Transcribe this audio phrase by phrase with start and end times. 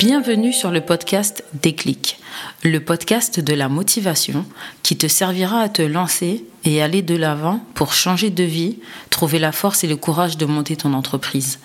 [0.00, 2.18] Bienvenue sur le podcast Déclic,
[2.62, 4.46] le podcast de la motivation
[4.82, 8.78] qui te servira à te lancer et aller de l'avant pour changer de vie,
[9.10, 11.58] trouver la force et le courage de monter ton entreprise.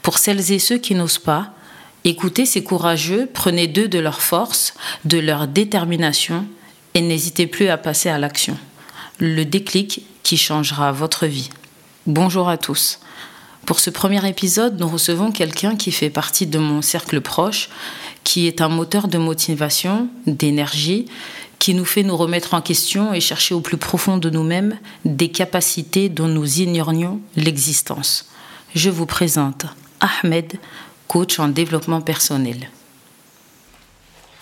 [0.00, 1.52] Pour celles et ceux qui n'osent pas,
[2.04, 4.72] écoutez ces courageux, prenez d'eux de leur force,
[5.04, 6.46] de leur détermination
[6.94, 8.56] et n'hésitez plus à passer à l'action.
[9.18, 11.50] Le déclic qui changera votre vie.
[12.06, 13.00] Bonjour à tous.
[13.64, 17.68] Pour ce premier épisode, nous recevons quelqu'un qui fait partie de mon cercle proche,
[18.22, 21.06] qui est un moteur de motivation, d'énergie,
[21.58, 25.30] qui nous fait nous remettre en question et chercher au plus profond de nous-mêmes des
[25.30, 28.28] capacités dont nous ignorions l'existence.
[28.74, 29.66] Je vous présente
[30.00, 30.58] Ahmed,
[31.08, 32.70] coach en développement personnel.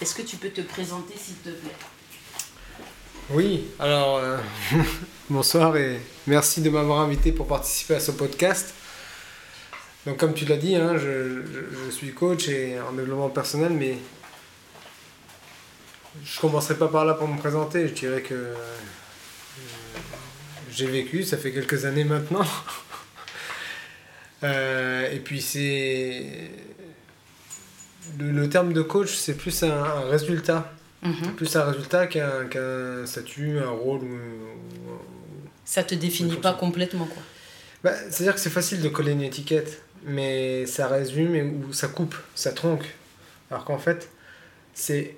[0.01, 1.77] Est-ce que tu peux te présenter s'il te plaît?
[3.31, 4.37] Oui, alors euh,
[5.31, 8.75] bonsoir et merci de m'avoir invité pour participer à ce podcast.
[10.07, 11.43] Donc comme tu l'as dit, hein, je,
[11.87, 13.97] je, suis coach et en développement personnel, mais
[16.23, 17.89] je ne commencerai pas par là pour me présenter.
[17.89, 18.55] Je dirais que euh,
[20.71, 22.45] j'ai vécu, ça fait quelques années maintenant.
[24.43, 26.51] Euh, et puis c'est...
[28.19, 30.71] Le, terme de coach, c'est plus un, résultat.
[31.01, 31.35] Mhm.
[31.35, 34.03] Plus un résultat qu'un statut, un rôle.
[34.03, 34.19] Ou,
[35.65, 37.23] ça te définit pas complètement, quoi.
[37.83, 42.17] Bah, C'est-à-dire que c'est facile de coller une étiquette mais ça résume ou ça coupe,
[42.35, 42.95] ça tronque.
[43.51, 44.09] Alors qu'en fait,
[44.75, 45.17] c'est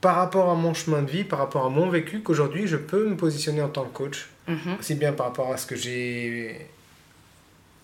[0.00, 3.08] par rapport à mon chemin de vie, par rapport à mon vécu, qu'aujourd'hui je peux
[3.08, 4.28] me positionner en tant que coach.
[4.48, 4.76] Mhm.
[4.78, 6.66] Aussi bien par rapport à ce que j'ai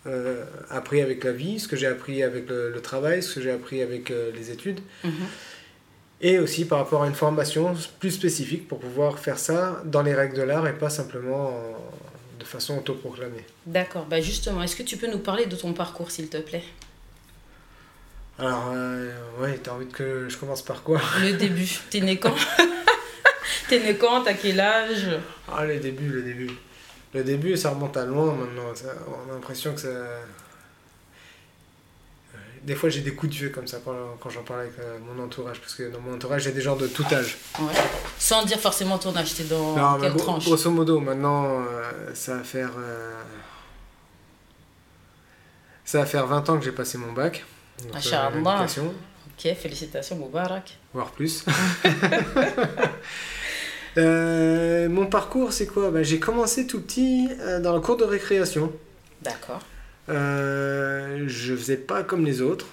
[0.06, 3.50] euh, appris avec la vie, ce que j'ai appris avec le, travail, ce que j'ai
[3.50, 4.80] appris avec euh, les études.
[5.04, 5.12] Mhm.
[6.20, 10.14] Et aussi par rapport à une formation plus spécifique pour pouvoir faire ça dans les
[10.14, 11.76] règles de l'art et pas simplement en,
[12.42, 13.44] de façon autoproclamée.
[13.66, 16.64] D'accord, bah justement, est-ce que tu peux nous parler de ton parcours, s'il te plaît?
[18.38, 21.00] Alors, euh, ouais, t'as envie que je commence par quoi?
[21.20, 21.68] Le début.
[21.90, 22.34] T'es né quand?
[23.68, 24.22] T'es né quand?
[24.22, 25.08] T'as quel âge?
[25.50, 26.50] Ah, le début, le début.
[27.14, 28.72] Le début, ça remonte à loin maintenant.
[29.08, 29.88] on a l'impression que ça
[32.64, 35.22] des fois j'ai des coups de vieux comme ça quand, j'en parle avec euh, mon
[35.22, 37.38] entourage, parce que dans mon entourage j'ai des gens de tout âge.
[38.18, 42.44] Sans dire forcément ton âge, t'es dans quelle tranche Grosso modo, maintenant euh, ça va
[42.44, 42.70] faire.
[42.78, 43.20] Euh,
[45.84, 47.44] ça va faire 20 ans que j'ai passé mon bac.
[47.92, 48.66] Masha'Allah.
[48.66, 50.78] ok, félicitations, Moubarak.
[50.94, 51.44] Voire plus.
[53.96, 55.90] mon parcours, c'est quoi?
[55.90, 57.28] Ben, J'ai commencé tout petit
[57.60, 58.72] dans la cour de récréation.
[59.20, 59.60] D'accord.
[60.08, 62.66] Euh, je faisais pas comme les autres.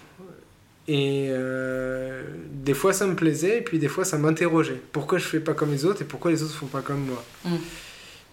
[0.88, 4.82] Et euh, des fois ça me plaisait, et puis des fois ça m'interrogeait.
[4.92, 7.24] Pourquoi je fais pas comme les autres et pourquoi les autres font pas comme moi?
[7.46, 7.58] Mm.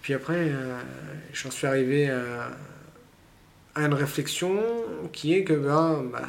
[0.01, 0.79] Puis après, euh,
[1.33, 2.49] j'en suis arrivé à,
[3.75, 4.59] une réflexion
[5.13, 6.23] qui est que ben, bah,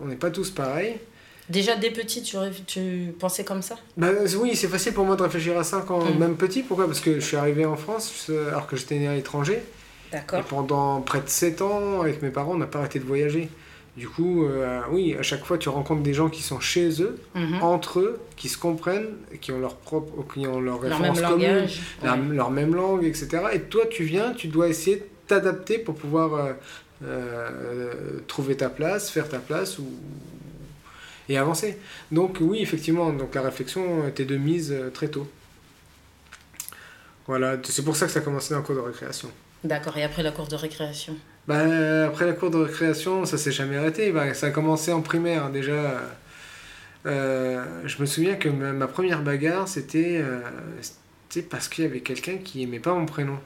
[0.00, 1.00] on n'est pas tous pareils.
[1.48, 3.76] Déjà dès petit, tu, tu pensais comme ça?
[3.96, 6.16] Bah, Oui, c'est facile pour moi de réfléchir à ça quand mm.
[6.16, 6.62] même petit.
[6.62, 6.86] Pourquoi?
[6.86, 9.60] Parce que je suis arrivé en France alors que j'étais né à l'étranger.
[10.12, 13.48] Et pendant près de 7 ans, avec mes parents, on n'a pas arrêté de voyager.
[13.96, 17.18] Du coup, euh, oui, à chaque fois, tu rencontres des gens qui sont chez eux,
[17.34, 17.62] mhm.
[17.62, 21.68] entre eux, qui se comprennent, qui ont leur propre, qui ont leur, leur référence commune,
[22.30, 23.28] leur même langue, etc.
[23.52, 26.52] Et toi, tu viens, tu dois essayer de t'adapter pour pouvoir euh,
[27.04, 29.86] euh, trouver ta place, faire ta place ou
[31.28, 31.78] et avancer.
[32.10, 35.28] Donc oui, effectivement, donc la réflexion était de mise très tôt.
[37.26, 39.30] Voilà, c'est pour ça que ça a commencé dans le cours de récréation.
[39.64, 41.16] D'accord, et après la cour de récréation?
[41.46, 44.10] Bah, Après la cour de récréation, ça s'est jamais arrêté.
[44.12, 46.00] Bah, ça a commencé en primaire déjà.
[47.06, 50.40] Euh, je me souviens que ma, première bagarre, c'était euh,
[51.50, 53.38] parce qu'il y avait quelqu'un qui aimait pas mon prénom.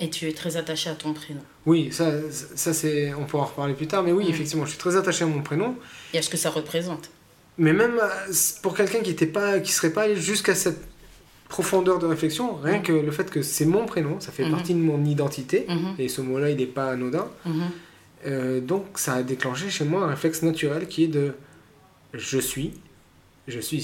[0.00, 1.42] Et tu es très attaché à ton prénom?
[1.66, 4.78] Oui, ça, ça c'est, on pourra en reparler plus tard, mais oui, effectivement, je suis
[4.78, 5.76] très attaché à mon prénom.
[6.14, 7.10] Et à ce que ça représente?
[7.58, 8.32] Mais même euh,
[8.62, 10.80] pour quelqu'un qui ne pas, qui serait pas allé jusqu'à cette
[11.50, 12.82] profondeur de réflexion, rien mhm.
[12.82, 14.52] que le fait que c'est mon prénom, ça fait mhm.
[14.52, 15.96] partie de mon identité, mhm.
[15.98, 17.28] et ce mot-là, il n'est pas anodin.
[18.26, 21.32] Euh, donc ça a déclenché chez moi un réflexe naturel qui est de
[22.12, 22.72] je suis,
[23.48, 23.82] je suis,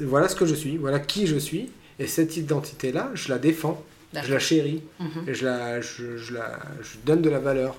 [0.00, 3.82] voilà ce que je suis, voilà qui je suis, et cette identité-là, je la défends,
[4.12, 4.82] je la chéris,
[5.28, 7.76] je, la, je, la, je donne de la valeur.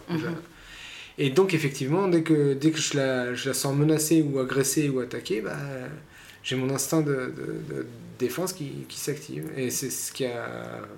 [1.19, 4.89] Et donc effectivement, dès que, dès que je, la, je la sens menacée ou agressée
[4.89, 5.57] ou attaquée, bah,
[6.43, 7.33] j'ai mon instinct de,
[7.69, 7.85] de,
[8.19, 9.49] défense qui, qui s'active.
[9.55, 10.47] Et c'est ce qui a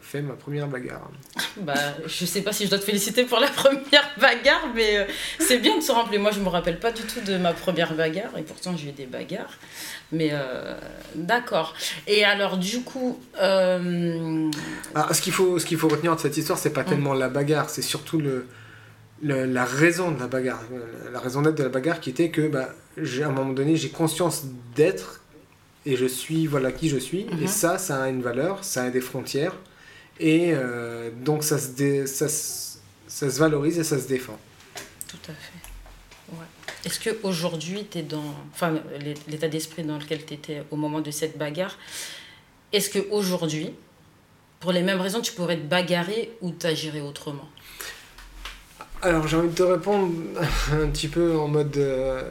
[0.02, 1.10] fait ma première bagarre.
[1.58, 1.74] Bah,
[2.06, 5.06] je sais pas si je dois te féliciter pour la première bagarre, mais euh,
[5.40, 6.18] c'est bien de se rappeler.
[6.18, 8.92] Moi, je me rappelle pas du tout de ma première bagarre, et pourtant j'ai eu
[8.92, 9.58] des bagarres.
[10.12, 10.76] Mais euh,
[11.16, 11.74] d'accord.
[12.08, 13.20] Et alors, du coup.
[13.42, 14.52] Euh...
[14.94, 16.90] Ah, ce qu'il faut, ce qu'il faut retenir de cette histoire, c'est pas mm.
[16.90, 18.48] tellement la bagarre, c'est surtout le
[19.22, 20.62] la raison de la bagarre,
[21.12, 23.90] la raison d'être de la bagarre qui était que bah, à un moment donné j'ai
[23.90, 24.44] conscience
[24.76, 25.22] d'être
[25.86, 27.48] et je suis voilà qui je suis et mhm.
[27.48, 29.56] ça ça a une valeur, ça a des frontières
[30.20, 34.38] et euh, donc ça se, ça, ça, se valorise et ça se défend.
[35.08, 36.32] Tout à fait.
[36.32, 36.46] Ouais.
[36.86, 38.34] Est-ce qu'aujourd'hui, tu es dans.
[38.54, 38.76] Enfin,
[39.28, 41.78] l'état d'esprit dans lequel tu étais au moment de cette bagarre,
[42.72, 43.72] est-ce qu'aujourd'hui,
[44.60, 47.50] pour les mêmes raisons, tu pourrais te bagarrer ou t'agirais autrement?
[49.02, 50.14] Alors j'ai envie de te répondre
[50.72, 52.24] un petit peu en mode euh,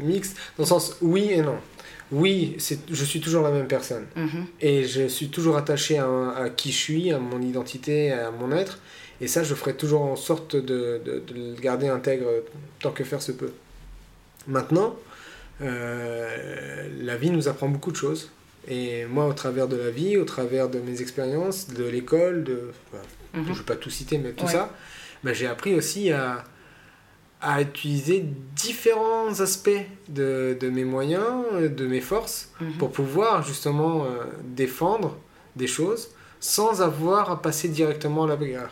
[0.00, 1.56] mixte, dans le sens oui et non.
[2.10, 4.06] Oui, je suis toujours la même personne.
[4.16, 4.46] Mhm.
[4.60, 8.78] Et je suis toujours attaché à, qui je suis, à mon identité, à mon être.
[9.20, 12.26] Et ça, je ferai toujours en sorte de, de, le garder intègre
[12.80, 13.52] tant que faire se peut.
[14.46, 14.96] Maintenant,
[15.60, 18.30] euh, la vie nous apprend beaucoup de choses.
[18.68, 22.70] Et moi, au travers de la vie, au travers de mes expériences, de l'école, de,
[23.34, 23.44] mhm.
[23.44, 24.72] je ne vais pas tout citer, mais tout ça,
[25.24, 26.44] bah, j'ai appris aussi à,
[27.40, 28.24] à utiliser
[28.56, 29.70] différents aspects
[30.08, 32.72] de, de, mes moyens, de mes forces, mhm.
[32.72, 35.16] pour pouvoir justement euh, défendre
[35.54, 36.08] des choses
[36.40, 38.70] sans avoir à passer directement à la bagarre.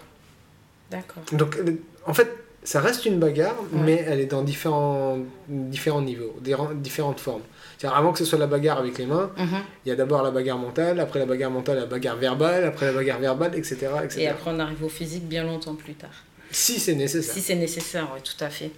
[0.91, 1.23] D'accord.
[1.33, 1.59] Donc,
[2.07, 2.33] en fait,
[2.63, 5.19] ça reste une bagarre, mais elle est dans différents,
[5.49, 6.35] différents niveaux,
[6.75, 7.43] différentes formes.
[7.85, 9.59] Avant que ce soit la bagarre avec les mains, mhm.
[9.85, 12.87] il y a d'abord la bagarre mentale, après la bagarre mentale, la bagarre verbale, après
[12.87, 13.89] la bagarre verbale, etc.
[14.03, 14.23] etc.
[14.23, 16.25] Et après, on arrive au physique bien longtemps plus tard.
[16.51, 17.35] Si c'est nécessaire.
[17.35, 18.71] Si c'est nécessaire, oui, tout à fait.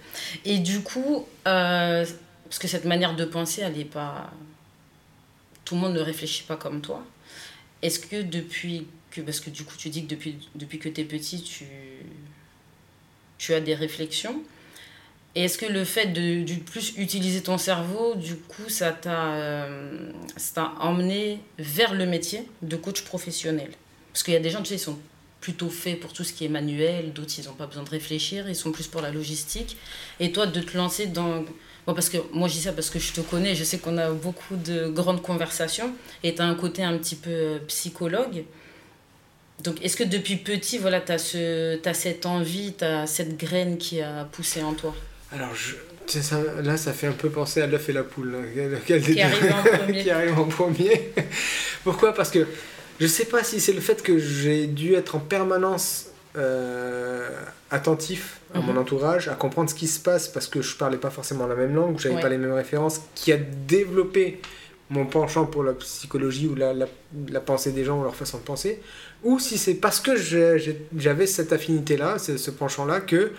[0.45, 2.05] Et du coup, euh,
[2.45, 4.31] parce que cette manière de penser, elle n'est pas.
[5.65, 7.03] Tout le monde ne réfléchit pas comme toi.
[7.81, 9.21] Est-ce que depuis que.
[9.21, 11.65] Parce que du coup, tu dis que depuis, depuis que tu es petit, tu,
[13.37, 14.41] tu as des réflexions.
[15.35, 20.11] Et est-ce que le fait de, plus utiliser ton cerveau, du coup, ça t'a euh,
[20.79, 23.69] emmené vers le métier de coach professionnel?
[24.11, 24.97] Parce qu'il y a des gens, tu sais, ils sont
[25.41, 28.49] plutôt faits pour tout ce qui est manuel, d'autres, ils n'ont pas besoin de réfléchir,
[28.49, 29.77] ils sont plus pour la logistique.
[30.19, 31.43] Et toi, de te lancer dans...
[31.87, 33.97] Bon, parce que moi, je dis ça parce que je te connais, je sais qu'on
[33.97, 35.93] a beaucoup de grandes conversations,
[36.23, 38.43] et tu as un côté un petit peu euh, psychologue.
[39.63, 43.37] Donc, est-ce que depuis petit, voilà, tu as, ce, as cette envie, tu as cette
[43.37, 44.93] graine qui a poussé en toi?
[45.31, 45.75] Alors, je,
[46.21, 48.35] ça, là, ça fait un peu penser à l'œuf et la poule.
[48.35, 48.79] Hein.
[48.85, 50.03] qui, arrive en premier.
[50.03, 51.11] qui arrive en premier.
[51.83, 52.13] Pourquoi?
[52.13, 52.47] Parce que
[52.99, 56.07] je sais pas si c'est le fait que j'ai dû être en permanence
[56.37, 57.29] euh,
[57.71, 58.79] attentif à mon mhm.
[58.79, 61.73] entourage, à comprendre ce qui se passe parce que je parlais pas forcément la même
[61.73, 64.41] langue, j'avais pas les mêmes références, qui a développé
[64.89, 68.43] mon penchant pour la psychologie ou la, la, pensée des gens ou leur façon de
[68.43, 68.81] penser,
[69.23, 73.31] ou si c'est parce que j'avais cette affinité-là, ce penchant-là, que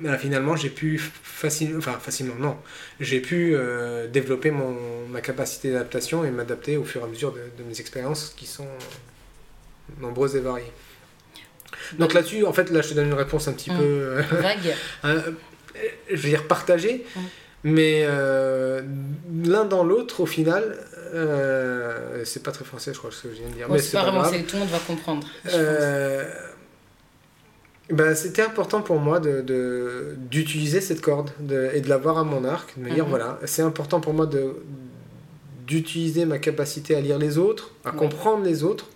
[0.00, 2.56] bah, finalement j'ai pu facilement, enfin facilement non,
[3.00, 4.76] j'ai pu euh, développer mon,
[5.08, 8.46] ma capacité d'adaptation et m'adapter au fur et à mesure de, de mes expériences qui
[8.46, 8.68] sont
[10.00, 10.72] nombreuses et variées.
[11.98, 13.78] Donc là-dessus, en fait, là je te donne une réponse un petit mmh.
[13.78, 13.84] peu...
[13.84, 14.74] Euh, Vague.
[15.04, 15.20] Euh,
[16.10, 17.20] je veux dire partagée, mmh.
[17.64, 20.78] mais l'un dans l'autre, au final,
[22.24, 23.68] c'est pas très français, je crois, ce que je viens de dire.
[23.68, 25.26] mais c'est pas, vraiment, tout le monde va comprendre.
[27.90, 32.24] Bah, c'était important pour moi d'utiliser de, d'utiliser cette corde de, et de l'avoir à
[32.24, 33.10] mon arc, de me dire mhm.
[33.10, 34.56] voilà, c'est important pour moi de
[35.66, 38.88] d'utiliser ma capacité à lire les autres, à comprendre les autres.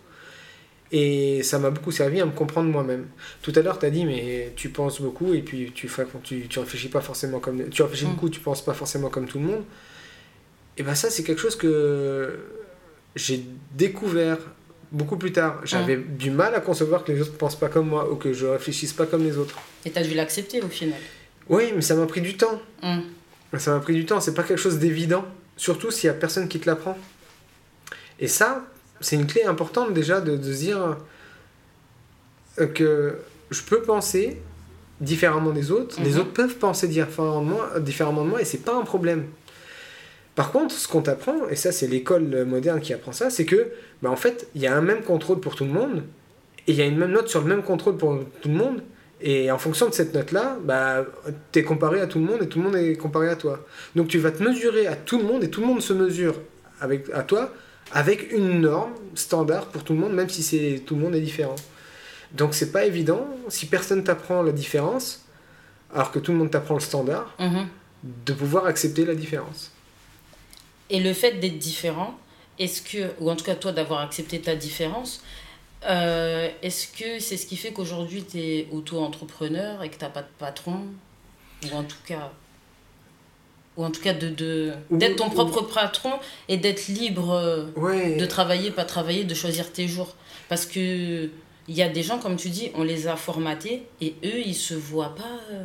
[0.92, 3.06] Et ça m'a beaucoup servi à me comprendre moi-même.
[3.42, 5.88] Tout à l'heure, tu as dit, mais tu penses beaucoup et puis tu,
[6.22, 7.68] tu, tu réfléchis pas forcément comme.
[7.70, 8.12] Tu réfléchis mhm.
[8.12, 9.64] beaucoup, tu penses pas forcément comme tout le monde.
[10.76, 12.38] Et ben ça, c'est quelque chose que
[13.14, 14.38] j'ai découvert
[14.93, 15.60] beaucoup plus tard.
[15.64, 18.32] J'avais du mal à concevoir que les autres ne pensent pas comme moi ou que
[18.32, 19.56] je réfléchisse pas comme les autres.
[19.84, 20.98] Et tu as dû l'accepter au final
[21.48, 22.60] Oui, mais ça m'a pris du temps.
[22.82, 23.02] Hum.
[23.58, 25.24] Ça m'a pris du temps, c'est pas quelque chose d'évident.
[25.56, 26.98] Surtout s'il y a personne qui te l'apprend.
[28.19, 28.66] Et ça,
[29.00, 30.96] c'est une clé importante déjà de, dire
[32.74, 33.19] que
[33.50, 34.40] je peux penser
[35.00, 36.20] différemment des autres, les mhm.
[36.20, 39.26] autres peuvent penser différemment de moi, différemment de moi et c'est pas un problème.
[40.36, 43.72] Par contre, ce qu'on t'apprend, et ça c'est l'école moderne qui apprend ça, c'est que
[44.02, 46.05] bah, en fait, il y a un même contrôle pour tout le monde,
[46.69, 48.82] et il y a une même note sur le même contrôle pour tout le monde,
[49.20, 51.06] et en fonction de cette note-là, bah,
[51.52, 53.64] tu es comparé à tout le monde et tout le monde est comparé à toi.
[53.94, 56.34] Donc tu vas te mesurer à tout le monde et tout le monde se mesure
[56.81, 57.50] avec, à toi
[57.93, 61.20] avec une norme standard pour tout le monde, même si c'est tout le monde est
[61.20, 61.55] différent.
[62.32, 65.24] Donc c'est pas évident, si personne t'apprend la différence,
[65.94, 67.66] alors que tout le monde t'apprend le standard, mhm.
[68.26, 69.72] de pouvoir accepter la différence.
[70.90, 72.14] Et le fait d'être différent,
[72.58, 75.22] est-ce que, ou en tout cas toi d'avoir accepté ta différence,
[75.84, 80.10] euh, est-ce que c'est ce qui fait qu'aujourd'hui tu es auto-entrepreneur et que tu n'as
[80.10, 80.86] pas de patron
[81.64, 82.32] Ou en tout cas,
[83.76, 86.12] ou en tout cas de, de d'être ton propre patron
[86.48, 87.66] et d'être libre euh,
[88.19, 90.14] de travailler, pas travailler, de choisir tes jours?
[90.48, 91.28] Parce que
[91.69, 94.55] il y a des gens, comme tu dis, on les a formatés et eux, ils
[94.55, 95.40] se voient pas.
[95.52, 95.64] Euh,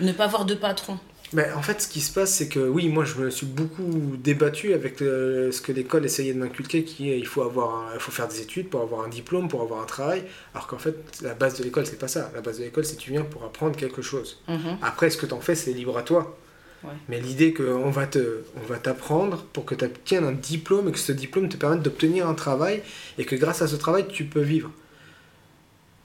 [0.00, 0.96] Ne pas avoir de patron.
[1.34, 4.16] Ben, en fait, ce qui se passe, c'est que oui, moi, je me suis beaucoup
[4.16, 8.00] débattu avec euh, ce que l'école essayait de m'inculquer, qui est il faut, avoir il
[8.00, 10.96] faut faire des études pour avoir un diplôme, pour avoir un travail, alors qu'en fait,
[11.22, 12.30] la base de l'école, c'est pas ça.
[12.34, 14.40] La base de l'école, c'est tu viens pour apprendre quelque chose.
[14.48, 14.78] Mhm.
[14.80, 16.38] Après, ce que tu en fais, c'est libre à toi.
[16.82, 16.90] Ouais.
[17.08, 20.92] Mais l'idée qu'on va te, on va t'apprendre pour que tu obtiennes un diplôme et
[20.92, 22.82] que ce diplôme te permette d'obtenir un travail
[23.18, 24.70] et que grâce à ce travail, tu peux vivre.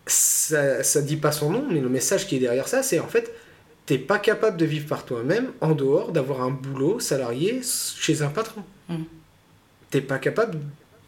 [0.06, 3.08] Ça, ça dit pas son nom, mais le message qui est derrière ça, c'est en
[3.08, 3.32] fait,
[3.86, 8.30] t'es pas capable de vivre par toi-même en dehors d'avoir un boulot salarié chez un
[8.30, 8.62] patron.
[8.90, 9.06] Mhm.
[9.90, 10.60] T'es pas capable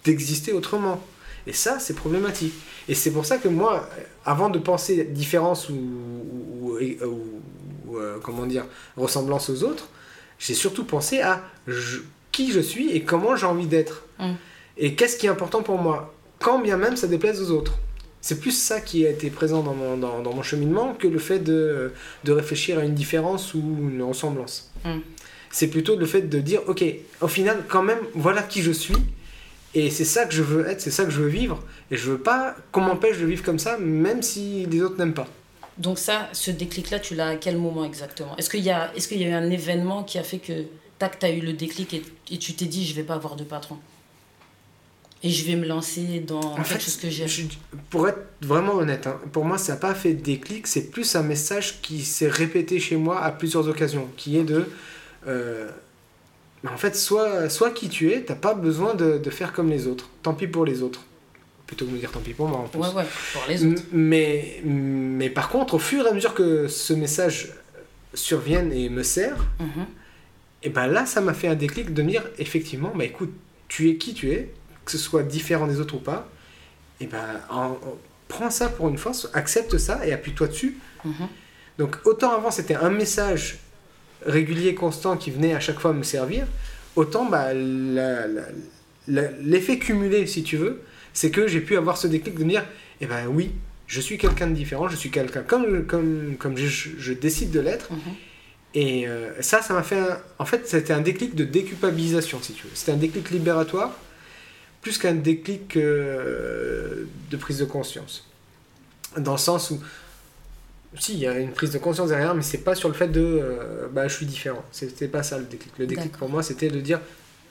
[0.03, 1.01] d'exister autrement.
[1.47, 2.53] Et ça, c'est problématique.
[2.87, 3.87] Et c'est pour ça que moi,
[4.25, 7.41] avant de penser différence ou, ou, ou-
[7.87, 8.65] ou, euh, comment dire,
[8.97, 9.87] ressemblance aux autres,
[10.39, 11.99] j'ai surtout pensé à je-
[12.31, 14.03] qui je suis et comment j'ai envie d'être.
[14.19, 14.33] Mm.
[14.77, 17.73] Et qu'est-ce qui est important pour moi, quand bien même ça déplaise aux autres.
[18.27, 21.19] C'est plus ça qui a été présent dans mon, dans, dans mon cheminement que le
[21.19, 24.71] fait de, de réfléchir à une différence ou une ressemblance.
[24.83, 24.97] Mm.
[25.51, 26.83] C'est plutôt le fait de dire, ok,
[27.21, 28.95] au final, quand même, voilà qui je suis.
[29.75, 31.63] Et c'est ça que je veux être, c'est ça que je veux vivre.
[31.91, 35.13] Et je veux pas qu'on m'empêche de vivre comme ça, même si les autres n'aiment
[35.13, 35.27] pas.
[35.77, 38.35] Donc ça, ce déclic-là, tu l'as à quel moment exactement?
[38.37, 40.63] Est-ce qu'il y, a- qu'il y a eu un événement qui a fait que,
[40.97, 42.01] tac, tu as eu le déclic et,
[42.31, 43.77] et tu t'es dit, je vais pas avoir de patron?
[45.23, 47.27] Et je vais me lancer dans En quelque fait, chose que j'aime.
[47.89, 51.15] pour être vraiment honnête, hein, pour moi, ça n'a pas fait de déclic, c'est plus
[51.15, 54.65] un message qui s'est répété chez moi à plusieurs occasions, qui est de...
[55.27, 55.69] euh,
[56.63, 59.69] mais en fait, soit, soit qui tu es, t'as pas besoin de, de faire comme
[59.69, 60.09] les autres.
[60.23, 61.01] Tant pis pour les autres.
[61.67, 62.79] Plutôt que de me dire tant pis pour moi en plus.
[62.79, 63.81] Ouais, ouais, pour les autres.
[63.91, 67.53] Mais, mais par contre, au fur et à mesure que ce message
[68.13, 69.85] survienne et me sert, Mhm.
[70.63, 73.31] et ben là, ça m'a fait un déclic de me dire, effectivement, bah écoute,
[73.67, 74.51] tu es qui tu es,
[74.85, 76.27] que ce soit différent des autres ou pas,
[77.01, 80.77] et ben en- en- prends ça pour une force, accepte ça et appuie-toi dessus.
[81.03, 81.27] Mhm.
[81.77, 83.59] Donc autant avant c'était un message
[84.25, 86.47] régulier, constant qui venait à chaque fois me servir,
[86.95, 87.49] autant bah,
[89.07, 90.81] l'effet cumulé, si tu veux,
[91.13, 92.65] c'est que j'ai pu avoir ce déclic de me dire,
[93.01, 93.51] eh ben oui,
[93.87, 96.65] je suis quelqu'un de différent, je suis quelqu'un comme, comme, comme je,
[96.97, 97.91] je décide de l'être.
[97.91, 97.99] Mhm.
[98.77, 100.17] Et euh, ça, ça m'a fait un...
[100.37, 102.71] En fait, c'était un déclic de déculpabilisation, si tu veux.
[102.73, 103.97] C'était un déclic libératoire,
[104.85, 108.23] plus qu'un déclic euh, de prise de conscience.
[109.17, 109.81] Dans le sens où,
[110.99, 113.07] si, il y a une prise de conscience derrière, mais c'est pas sur le fait
[113.07, 114.63] de, euh, bah, je suis différent.
[114.71, 115.73] C'était pas ça le déclic.
[115.79, 116.99] Le déclic pour moi, c'était de dire,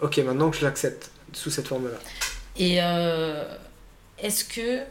[0.01, 1.99] ok, maintenant que je l'accepte sous cette forme-là.
[2.57, 3.43] Et euh,
[4.21, 4.85] est-ce que.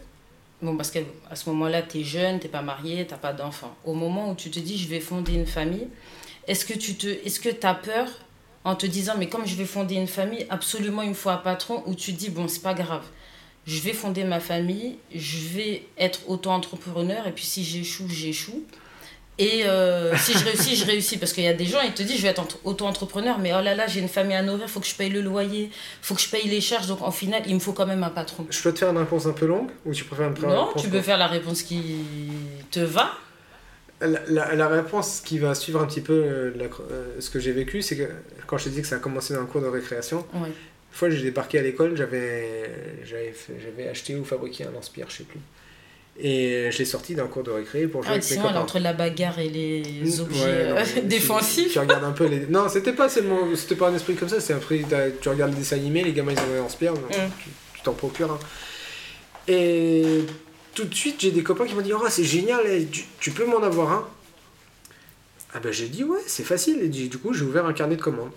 [0.62, 1.00] Bon, parce qu'à
[1.34, 3.74] ce moment-là, tu es jeune, tu pas marié, tu pas d'enfant.
[3.86, 5.88] Au moment où tu te dis, je vais fonder une famille,
[6.50, 8.10] est-ce que tu te, est-ce que as peur
[8.66, 11.38] en te disant, mais comme je vais fonder une famille, absolument il me faut un
[11.38, 13.04] patron, ou tu te dis, bon, c'est pas grave,
[13.68, 18.64] je vais fonder ma famille, je vais être auto-entrepreneur, et puis si j'échoue, j'échoue.
[19.40, 21.18] Et euh, si je réussis, je réussis.
[21.18, 23.52] Parce qu'il y a des gens, ils te disent, je vais être entre- auto-entrepreneur, mais
[23.52, 25.72] oh là là, j'ai une famille à nourrir, faut que je paye le loyer,
[26.04, 26.86] faut que je paye les charges.
[26.86, 28.46] Donc en final, il me faut quand même un patron.
[28.52, 30.84] Je peux te faire une réponse un peu longue ou tu préfères une Non, réponse
[30.84, 31.82] tu peux faire la réponse qui
[32.70, 33.10] te va.
[34.06, 37.40] La, la- la réponse qui va suivre un petit peu euh, la- euh, ce que
[37.40, 38.08] j'ai vécu, c'est que
[38.48, 40.48] quand je te dis que ça a commencé dans un cours de récréation, Ouais.
[40.50, 40.54] une
[40.92, 42.70] fois j'ai débarqué à l'école, j'avais
[43.06, 45.40] j'avais acheté ou fabriqué un lance-pierre, je sais plus.
[46.20, 48.60] Et je l'ai sorti d'un cours de récré pour jouer Ah, avec sinon, copains.
[48.60, 51.72] entre la bagarre et les Ouais, objets non, euh, mais tu- défensifs.
[51.74, 52.42] Tu, regardes un peu les.
[52.48, 54.40] Non, c'était pas seulement, c'était pas un esprit comme ça.
[54.40, 54.86] C'est un esprit.
[54.88, 57.32] t'as- Tu regardes les dessins animés, les gamins ils ont un lance-pierre, donc Mm.
[57.44, 58.38] tu tu t'en procures.
[59.48, 60.20] Et
[60.74, 63.32] tout de suite, j'ai des copains qui m'ont dit Oh, c'est génial, eh, tu, tu
[63.32, 64.08] peux m'en avoir un
[65.54, 66.80] Ah ben j'ai dit Ouais, c'est facile.
[66.82, 68.32] Et du coup, j'ai ouvert un carnet de commandes.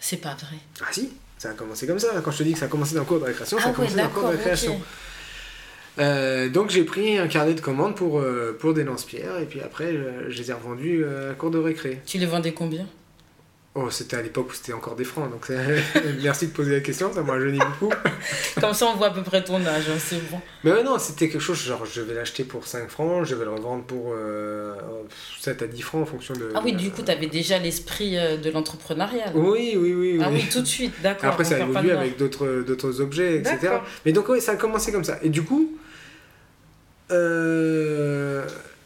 [0.00, 0.56] C'est pas vrai.
[0.80, 2.08] Ah si, ça a commencé comme ça.
[2.24, 3.68] Quand je te dis que ça a commencé dans le cours de récréation, ça Ah
[3.68, 4.80] a ouais, commencé dans le cours de récréation.
[5.98, 9.60] Euh, donc j'ai pris un carnet de commandes pour, euh, pour des lance-pierres et puis
[9.60, 12.00] après euh, je les ai revendus euh, à cours de récré.
[12.06, 12.86] Tu les vendais combien?
[13.74, 15.50] Oh, c'était à l'époque où c'était encore des francs, donc
[16.22, 17.90] merci de poser la question, ça m'a rajeuni beaucoup.
[18.60, 20.38] Comme ça, on voit à peu près ton âge, hein, c'est bon.
[20.62, 23.46] Mais ouais, non, c'était quelque chose, genre je vais l'acheter pour 5 francs, je vais
[23.46, 24.74] le revendre pour euh,
[25.40, 26.50] 7 à 10 francs en fonction de...
[26.54, 29.26] Ah oui, du coup, tu avais déjà l'esprit euh, de l'entrepreneuriat.
[29.26, 29.32] là.
[29.34, 30.18] Oui, oui, oui.
[30.22, 30.40] Ah oui.
[30.42, 31.30] oui, tout de suite, d'accord.
[31.30, 33.78] Après, ça de avec d'autres objets, etc.
[34.04, 35.18] Mais donc, oui, ça a commencé comme ça.
[35.22, 35.78] Et du coup,
[37.10, 38.44] euh,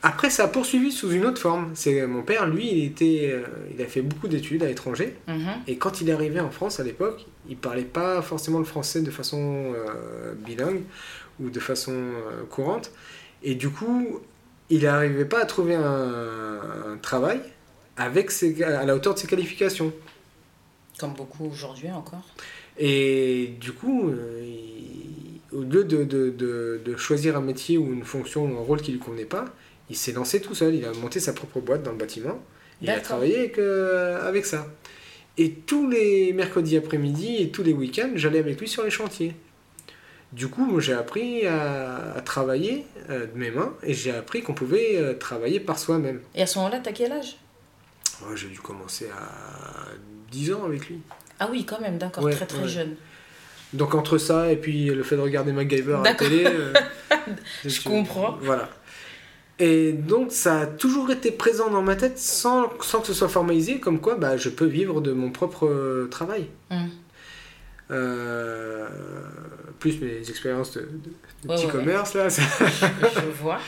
[0.09, 1.71] après, ça a poursuivi sous une autre forme.
[1.75, 3.43] C'est Mon père, lui, il, était, euh,
[3.75, 5.15] il a fait beaucoup d'études à l'étranger.
[5.27, 5.49] Mhm.
[5.67, 9.03] Et quand il est arrivé en France à l'époque, il parlait pas forcément le français
[9.03, 10.83] de façon euh, bilingue
[11.41, 12.91] ou de façon euh, courante.
[13.43, 14.21] Et du coup,
[14.71, 15.83] il n'arrivait pas à trouver un,
[16.93, 17.41] un travail
[17.97, 19.93] avec ses, à la hauteur de ses qualifications.
[20.99, 22.25] Comme beaucoup aujourd'hui encore.
[22.79, 24.11] Et du coup,
[24.43, 24.97] il-
[25.53, 28.81] au lieu de, de, de, de choisir un métier ou une fonction ou un rôle
[28.83, 29.47] qui lui convenait pas,
[29.89, 32.41] Il s'est lancé tout seul, il a monté sa propre boîte dans le bâtiment.
[32.83, 34.67] Il a travaillé avec, euh, avec ça.
[35.39, 39.35] Et tous les mercredis après-midi et tous les week-ends, j'allais avec lui sur les chantiers.
[40.33, 44.55] Du coup, moi, j'ai appris à, travailler euh, de mes mains et j'ai appris qu'on
[44.55, 46.21] pouvait euh, travailler par soi-même.
[46.35, 47.37] Et à ce moment-là, t'as quel âge?
[48.35, 49.93] J'ai dû commencer à
[50.33, 51.01] 10 ans avec lui.
[51.39, 52.97] Ah oui, quand même, d'accord, très très jeune.
[53.73, 56.47] Donc entre ça et puis le fait de regarder MacGyver à la télé...
[57.65, 58.39] je comprends.
[58.41, 58.71] Voilà.
[59.59, 63.29] Et donc ça a toujours été présent dans ma tête sans, sans que ce soit
[63.29, 66.49] formalisé, comme quoi bah, je peux vivre de mon propre euh, travail.
[66.71, 66.91] Hum.
[67.91, 68.89] Euh,
[69.79, 70.89] plus mes expériences de,
[71.47, 72.29] petit commerce là.
[72.29, 73.59] je vois.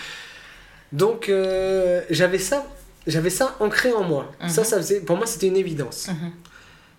[0.92, 2.66] Donc euh, j'avais ça,
[3.06, 4.30] j'avais ça ancré en moi.
[4.48, 6.10] Ça, ça faisait, pour moi, c'était une évidence.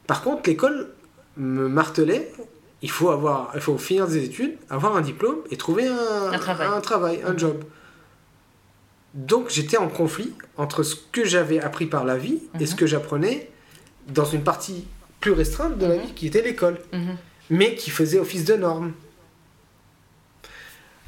[0.08, 0.90] Par contre, l'école
[1.38, 2.32] me martelait.
[2.82, 6.40] Il faut avoir, il faut finir des études, avoir un diplôme et trouver un, un
[6.40, 7.62] travail, un, travail, un job.
[9.14, 12.78] Donc j'étais en conflit entre ce que j'avais appris par la vie et ce mhm.
[12.78, 13.50] que j'apprenais
[14.08, 14.86] dans une partie
[15.20, 16.02] plus restreinte de la mhm.
[16.02, 17.18] vie qui était l'école, mhm.
[17.50, 18.94] mais qui faisait office de norme.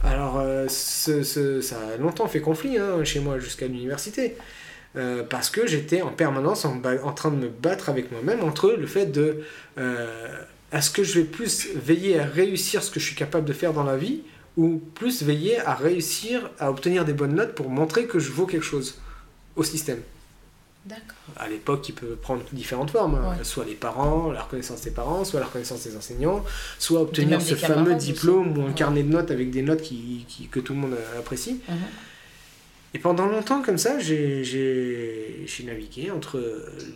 [0.03, 4.35] Alors euh, ce, ça a longtemps fait conflit hein, chez moi jusqu'à l'université.
[4.97, 8.71] Euh, parce que j'étais en permanence en, en, train de me battre avec moi-même entre
[8.71, 9.41] le fait de
[9.77, 10.27] euh,
[10.73, 13.71] est-ce que je vais plus veiller à réussir ce que je suis capable de faire
[13.71, 14.23] dans la vie
[14.57, 18.45] ou plus veiller à réussir à obtenir des bonnes notes pour montrer que je vaux
[18.45, 18.95] quelque chose
[19.55, 20.01] au système.
[20.85, 21.15] D'accord.
[21.37, 23.37] À l'époque, il peut prendre différentes formes, hein.
[23.43, 26.43] soit les parents, la reconnaissance des parents, soit la reconnaissance des enseignants,
[26.79, 30.47] soit obtenir ce fameux diplôme ou un carnet de notes avec des notes qui, qui,
[30.47, 31.61] que tout le monde apprécie.
[31.69, 31.75] Mhm.
[32.93, 36.43] Et pendant longtemps, comme ça, j'ai navigué entre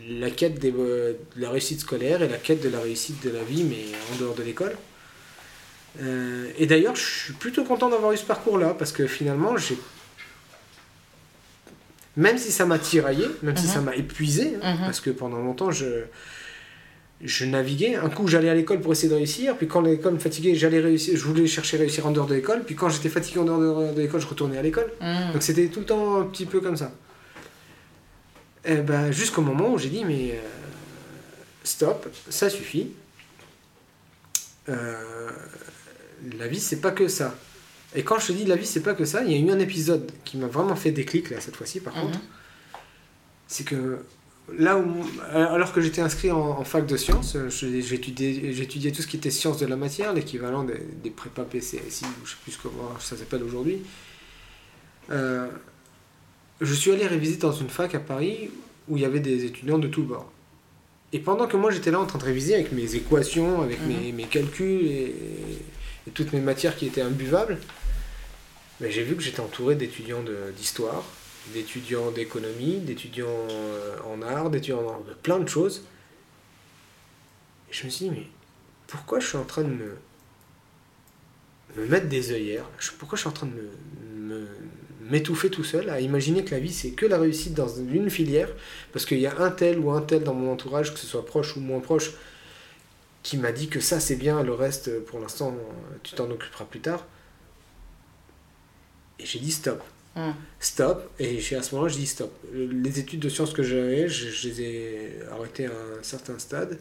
[0.10, 3.44] la quête des, de la réussite scolaire et la quête de la réussite de la
[3.44, 4.76] vie, mais en dehors de l'école.
[6.02, 9.78] Euh, et d'ailleurs, je suis plutôt content d'avoir eu ce parcours-là, parce que finalement, j'ai.
[12.18, 13.86] Même si ça m'a tiraillé, même si ça mhm.
[13.86, 14.82] m'a épuisé, hein, mhm.
[14.86, 16.06] parce que pendant longtemps, je,
[17.22, 17.96] je naviguais.
[17.96, 20.80] Un coup, j'allais à l'école pour essayer de réussir, puis quand l'école me fatiguait, j'allais
[20.80, 23.46] réussir, je voulais chercher à réussir en dehors de l'école, puis quand j'étais fatigué en
[23.46, 24.89] dehors de l'école, je retournais à l'école.
[25.02, 25.34] Mhm.
[25.34, 26.91] Donc c'était tout le temps un petit peu comme ça.
[28.63, 30.41] Et ben, jusqu'au moment où j'ai dit, mais euh,
[31.63, 32.91] stop, ça suffit.
[34.69, 35.30] Euh,
[36.38, 37.36] la vie, c'est pas que ça.
[37.95, 39.51] Et quand je te dis la vie, c'est pas que ça, il y a eu
[39.51, 42.04] un épisode qui m'a vraiment fait déclic, là, cette fois-ci, par mhm.
[42.04, 42.19] contre.
[43.47, 43.99] C'est que
[44.58, 49.32] là où, alors que j'étais inscrit en, fac de sciences, j'étudiais tout ce qui était
[49.32, 53.15] sciences de la matière, l'équivalent des, des prépa PCSI, ou je sais plus comment ça
[53.15, 53.82] s'appelle aujourd'hui.
[55.12, 55.47] Euh,
[56.62, 58.49] je suis allé réviser dans une fac à Paris
[58.88, 60.32] où il y avait des étudiants de tous bords.
[61.13, 63.88] Et pendant que moi j'étais là en train de réviser avec mes équations, avec mhm.
[63.88, 65.15] mes, mes, calculs et,
[66.08, 67.58] et toutes mes matières qui étaient imbuvables,
[68.80, 70.24] mais j'ai vu que j'étais entouré d'étudiants
[70.56, 71.04] d'histoire,
[71.54, 75.84] d'étudiants d'économie, d'étudiants euh, en art, d'étudiants en de plein de choses.
[77.70, 78.28] Et je me suis dit, mais
[78.88, 79.98] pourquoi je suis en train de me,
[81.78, 82.70] me mettre des œillères?
[83.00, 83.70] Pourquoi je suis en train de
[85.10, 88.50] m'étouffer tout seul à imaginer que la vie c'est que la réussite dans une filière?
[88.91, 91.26] Parce qu'il y a un tel ou un tel dans mon entourage, que ce soit
[91.26, 92.12] proche ou moins proche,
[93.26, 95.58] qui m'a dit que ça c'est bien, le reste pour l'instant
[96.04, 97.04] tu t'en occuperas plus tard.
[99.18, 99.84] Et j'ai dit stop.
[100.16, 100.34] Hmm.
[100.60, 101.10] Stop.
[101.20, 102.32] Et à ce moment-là, j'ai dit stop.
[102.54, 106.78] Les études de sciences que j'avais, je, les ai arrêtées à un certain stade.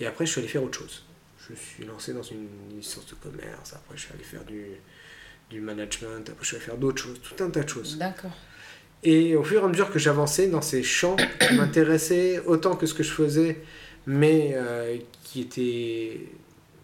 [0.00, 1.04] Et après, je suis allé faire autre chose.
[1.48, 3.74] Je suis lancé dans une licence de commerce.
[3.74, 4.64] Après, je suis allé faire du,
[5.50, 6.28] du management.
[6.30, 7.20] Après, je suis allé faire d'autres choses.
[7.22, 7.96] Tout un tas de choses.
[7.96, 8.36] D'accord.
[9.04, 12.86] Et au fur et à mesure que j'avançais dans ces champs qui m'intéressaient autant que
[12.86, 13.60] ce que je faisais,
[14.06, 14.98] mais euh,
[15.34, 16.20] qui était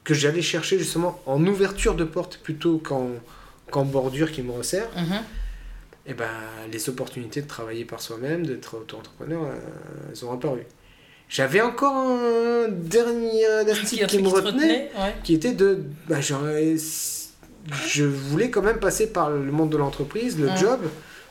[0.02, 5.02] que j'allais chercher justement en ouverture de porte plutôt qu'en bordure qui me resserre, mhm.
[5.02, 5.18] et
[6.06, 6.26] eh ben
[6.72, 9.54] les opportunités de travailler par soi-même, d'être auto-entrepreneur, euh,
[10.10, 10.66] elles ont apparu.
[11.28, 14.90] J'avais encore un dernier article qui, me retenait,
[15.22, 15.84] qui était de.
[16.08, 20.56] Bah, je voulais quand même passer par le monde de l'entreprise, le mhm.
[20.56, 20.80] job,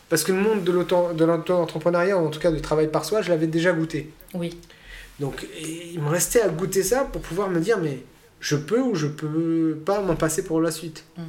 [0.07, 3.47] parce que le monde de l'auto-entrepreneuriat, en tout cas du travail par soi, je l'avais
[3.47, 4.09] déjà goûté.
[4.33, 4.57] Oui.
[5.19, 8.03] Donc il me restait à goûter ça pour pouvoir me dire mais
[8.39, 11.03] je peux ou je peux pas m'en passer pour la suite.
[11.17, 11.23] Mm.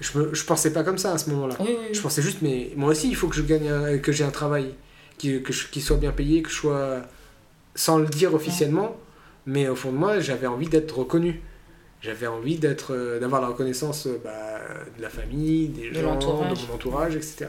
[0.00, 1.56] Je, me, je pensais pas comme ça à ce moment-là.
[1.92, 4.74] Je pensais juste mais moi aussi il faut que je gagne que j'ai un travail
[5.18, 7.02] qui, que qui soit bien payé, que je sois
[7.74, 8.96] sans le dire officiellement,
[9.46, 11.40] mais au fond de moi j'avais envie d'être reconnu.
[12.04, 14.60] J'avais envie d'être euh, d'avoir la reconnaissance euh, bah,
[14.94, 17.46] de la famille, des de gens, de mon entourage, etc.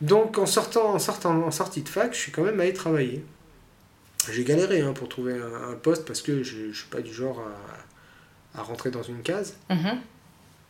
[0.00, 3.24] Donc en sortant, en sortant en sortie de fac, je suis quand même allé travailler.
[4.30, 7.40] J'ai galéré hein, pour trouver un, poste parce que je ne suis pas du genre
[8.54, 9.56] à, à, rentrer dans une case.
[9.70, 10.00] Mhm.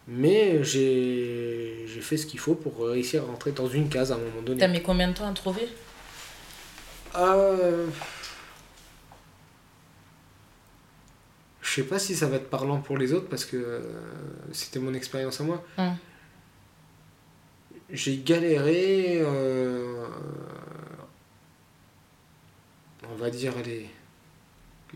[0.09, 4.19] Mais j'ai fait ce qu'il faut pour réussir à rentrer dans une case à un
[4.19, 4.61] moment donné.
[4.61, 5.69] T'as mis combien de temps à trouver?
[7.17, 7.87] Euh...
[11.71, 13.81] Je sais pas si ça va être parlant pour les autres parce que euh,
[14.53, 15.63] c'était mon expérience à moi.
[15.79, 15.97] Hum.
[17.93, 20.07] J'ai galéré, euh,
[23.13, 23.87] on va dire, allez,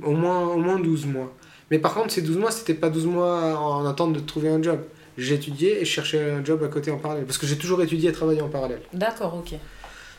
[0.02, 1.32] au moins, au moins 12 mois.
[1.70, 4.62] Mais par contre, ces 12 mois, c'était pas 12 mois en attente de trouver un
[4.62, 4.80] job.
[5.16, 7.24] J'étudiais et je cherchais un job à côté en parallèle.
[7.24, 8.80] Parce que j'ai toujours étudié et travaillé en parallèle.
[8.92, 9.58] D'accord, ok.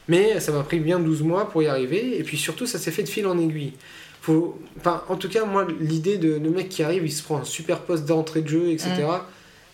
[0.07, 2.17] Mais ça m'a pris bien 12 mois pour y arriver.
[2.17, 3.73] Et puis surtout, ça s'est fait de fil en aiguille.
[4.21, 4.59] Faut...
[4.79, 7.43] Enfin, en tout cas, moi, l'idée de le mec qui arrive, il se prend un
[7.43, 8.89] super poste d'entrée de jeu, etc.
[9.01, 9.21] Mmh.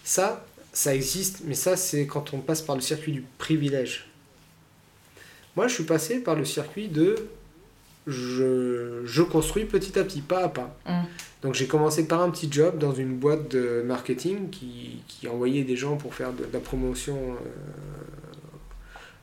[0.03, 4.07] Ça, ça existe, mais ça, c'est quand on passe par le circuit du privilège.
[5.55, 7.15] Moi, je suis passé par le circuit de
[8.07, 10.75] je, je construis petit à petit, pas à pas.
[10.87, 11.01] Mmh.
[11.43, 15.63] Donc j'ai commencé par un petit job dans une boîte de marketing qui, qui envoyait
[15.63, 17.17] des gens pour faire de, la promotion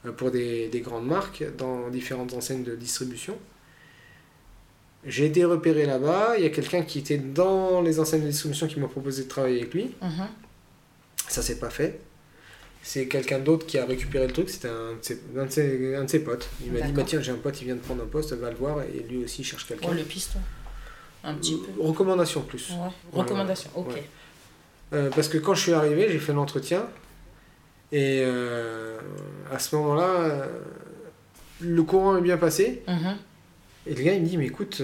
[0.05, 3.37] euh, pour des, des, grandes marques dans différentes enseignes de distribution.
[5.05, 8.67] J'ai été repéré là-bas, il y a quelqu'un qui était dans les enseignes de distribution
[8.67, 9.95] qui m'a proposé de travailler avec lui.
[10.03, 10.23] Mmh.
[11.29, 12.01] Ça s'est pas fait.
[12.83, 14.95] C'est quelqu'un d'autre qui a récupéré le truc, c'était un,
[15.37, 16.49] un, de ses potes.
[16.65, 18.51] Il m'a dit bah, Tiens, j'ai un pote, il vient de prendre un poste, va
[18.51, 19.89] le voir, et lui aussi cherche quelqu'un.
[19.91, 20.39] Oh, le piston
[21.25, 21.83] Un petit peu.
[21.83, 22.73] Recommandation plus.
[23.13, 24.03] Recommandation, ok.
[24.95, 26.87] Euh, parce que quand je suis arrivé, j'ai fait l'entretien,
[27.93, 28.99] et euh,
[29.53, 30.47] à ce moment-là, euh,
[31.61, 32.83] le courant est bien passé.
[32.89, 33.17] Mhm.
[33.87, 34.83] Et le gars, il me dit Mais écoute,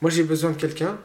[0.00, 0.98] moi j'ai besoin de quelqu'un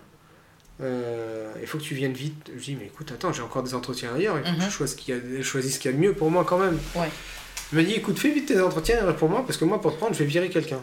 [0.84, 2.52] euh, il faut que tu viennes vite.
[2.56, 4.96] Je dis, mais écoute, attends, j'ai encore des entretiens ailleurs, il faut que je choisisse
[4.96, 6.78] ce, qu'il y a, y de mieux pour moi quand même.
[6.96, 7.10] Ouais.
[7.72, 9.98] Il m'a dit, écoute, fais vite tes entretiens pour moi, parce que moi, pour te
[9.98, 10.82] prendre, je vais virer quelqu'un.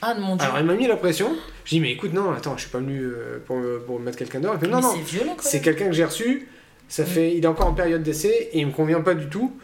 [0.00, 0.44] Ah, mon dieu.
[0.46, 1.34] Alors, il m'a mis la pression.
[1.64, 4.40] Je dis, mais écoute, non, attends, je suis pas venu euh, pour, pour mettre quelqu'un
[4.40, 4.56] dehors.
[4.62, 4.94] non, non,
[5.40, 6.48] c'est quelqu'un que j'ai reçu,
[6.88, 7.06] ça mm.
[7.06, 9.56] fait, il est encore en période d'essai et il me convient pas du tout.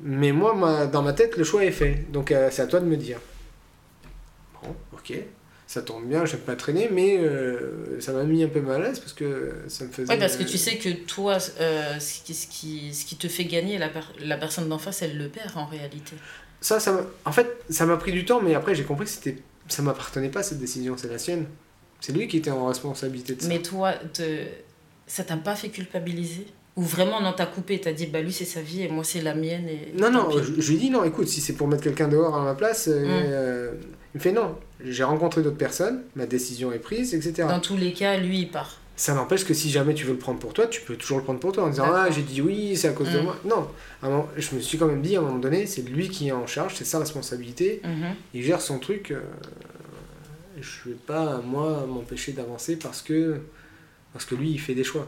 [0.00, 2.10] Mais moi, dans ma tête, le choix est fait.
[2.10, 3.18] Donc, euh, c'est à toi de me dire.
[4.62, 5.18] Bon, ok
[5.68, 8.88] ça tombe bien, j'aime pas traîner, mais euh, ça m'a mis un peu mal à
[8.88, 10.10] l'aise parce que ça me faisait.
[10.10, 13.28] Oui, parce que tu sais que toi, euh, ce, qui, ce, qui, ce qui te
[13.28, 13.90] fait gagner, la,
[14.24, 16.16] la personne d'en face, elle le perd en réalité.
[16.62, 19.36] Ça, ça en fait, ça m'a pris du temps, mais après, j'ai compris que c'était
[19.68, 21.44] ça m'appartenait pas cette décision, c'est la sienne.
[22.00, 23.48] C'est lui qui était en responsabilité de ça.
[23.48, 24.22] Mais toi, te...
[25.06, 26.46] ça t'a pas fait culpabiliser?
[26.76, 29.20] Ou vraiment, non, t'as coupé, t'as dit, bah lui, c'est sa vie et moi, c'est
[29.20, 29.68] la mienne.
[29.68, 29.92] Et...
[30.00, 32.42] Non, non, je, lui ai dit, non, écoute, si c'est pour mettre quelqu'un dehors à
[32.42, 33.76] ma place, euh, hum.
[34.14, 34.56] Il me fait non.
[34.84, 37.46] J'ai rencontré d'autres personnes, ma décision est prise, etc.
[37.48, 38.78] Dans tous les cas, lui, il part.
[38.96, 41.24] Ça n'empêche que si jamais tu veux le prendre pour toi, tu peux toujours le
[41.24, 43.24] prendre pour toi en disant, ah, j'ai dit oui, c'est à cause de hum.
[43.24, 43.36] moi.
[43.44, 46.32] Non, je me suis quand même dit, à un moment donné, c'est lui qui est
[46.32, 49.12] en charge, c'est sa responsabilité, hum il gère son truc.
[49.12, 49.20] Euh,
[50.60, 53.40] je ne vais pas, moi, m'empêcher d'avancer parce que,
[54.12, 55.06] parce que lui, il fait des choix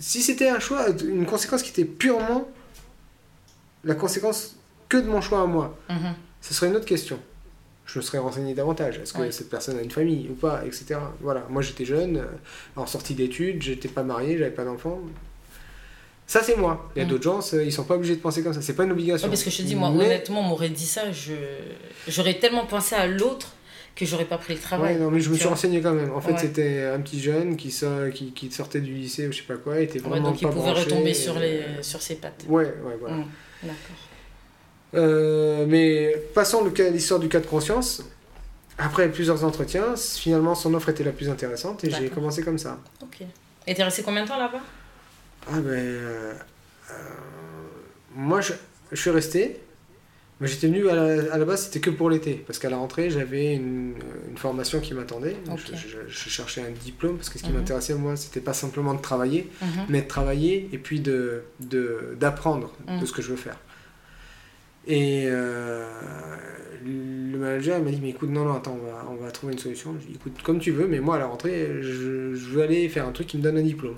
[0.00, 2.48] si c'était un choix, une conséquence qui était purement
[3.84, 4.56] la conséquence
[4.88, 6.14] que de mon choix à moi, mhm.
[6.40, 7.20] ce serait une autre question.
[7.86, 8.98] Je me serais renseigné davantage.
[8.98, 10.96] Est-ce que cette personne a une famille ou pas, etc.
[11.20, 11.44] Voilà.
[11.50, 12.26] Moi, j'étais jeune, euh,
[12.76, 15.00] en sortie d'études, j'étais pas marié, j'avais pas d'enfant.
[16.26, 16.88] Ça, c'est moi.
[16.94, 17.10] Il y a mhm.
[17.10, 18.62] d'autres gens, ils sont pas obligés de penser comme ça.
[18.62, 19.28] C'est pas une obligation.
[19.28, 21.02] parce que je te dis, moi, honnêtement, on m'aurait dit ça,
[22.06, 23.54] j'aurais tellement pensé à l'autre
[23.96, 24.94] que j'aurais pas pris le travail.
[24.94, 26.12] Ouais, non, mais je me suis renseigné quand même.
[26.12, 27.74] En fait, c'était un petit jeune qui,
[28.14, 30.48] qui, qui, sortait du lycée ou je sais pas quoi, était vraiment ouais, donc il
[30.48, 32.44] pouvait retomber sur, les, sur ses pattes.
[32.48, 33.16] Ouais, ouais, voilà.
[33.16, 33.26] Mmh,
[33.64, 34.09] d'accord.
[34.94, 38.02] Euh, mais passons l'histoire du cas de conscience.
[38.78, 42.78] Après plusieurs entretiens, finalement son offre était la plus intéressante et j'ai commencé comme ça.
[43.02, 43.26] Ok.
[43.66, 44.60] Et t'es resté combien de temps là-bas?
[45.46, 45.70] Ah ben...
[45.70, 46.32] Euh,
[46.90, 46.94] euh,
[48.14, 48.52] moi je,
[48.90, 49.60] je suis resté,
[50.40, 52.42] mais j'étais venu à la, base, c'était que pour l'été.
[52.46, 53.94] Parce qu'à la rentrée, j'avais une,
[54.30, 55.36] une, formation qui m'attendait.
[56.08, 57.58] Je, cherchais un diplôme parce que ce qui mhm.
[57.58, 59.68] m'intéressait, moi, c'était pas simplement de travailler, mhm.
[59.90, 63.06] mais de travailler et puis d'apprendre de, d'apprendre de, mhm.
[63.06, 63.58] ce que je veux faire.
[64.86, 65.84] Et euh,
[66.84, 69.58] le manager m'a dit Mais écoute, non, non, attends, on va, on va trouver une
[69.58, 69.94] solution.
[70.00, 72.88] Je dit Écoute, comme tu veux, mais moi, à la rentrée, je, je veux aller
[72.88, 73.96] faire un truc qui me donne un diplôme.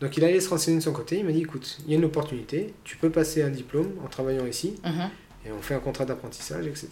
[0.00, 1.98] Donc il allait se renseigner de son côté, il m'a dit écoute, il y a
[1.98, 5.10] une opportunité, tu peux passer un diplôme en travaillant ici, mhm.
[5.46, 6.88] et on fait un contrat d'apprentissage, etc.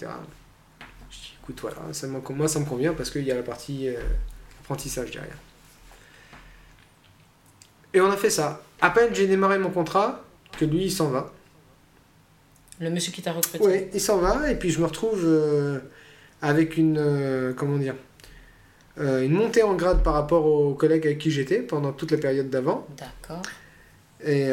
[1.10, 3.88] Je dis écoute, voilà, ça moi ça me convient parce qu'il y a la partie
[3.88, 3.98] euh,
[4.60, 5.38] apprentissage derrière.
[7.94, 8.62] Et on a fait ça.
[8.82, 10.22] À peine j'ai démarré mon contrat,
[10.58, 11.32] que lui il s'en va.
[12.80, 15.78] Le monsieur qui t'a recruté Oui, il s'en va, et puis je me retrouve euh,
[16.42, 16.98] avec une.
[16.98, 17.94] Euh, comment dire
[19.00, 22.18] euh, une montée en grade par rapport aux collègues avec qui j'étais pendant toute la
[22.18, 22.84] période d'avant.
[22.96, 23.42] D'accord.
[24.24, 24.48] Et,